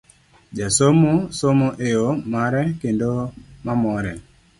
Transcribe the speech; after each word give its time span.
Jasomo 0.57 1.11
somo 1.39 1.67
e 1.85 1.87
yo 1.95 2.07
mare 2.33 2.61
kendo 2.81 3.09
ma 3.65 3.73
more. 3.83 4.13